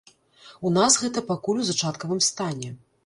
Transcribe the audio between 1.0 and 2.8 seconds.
гэта пакуль у зачаткавым стане.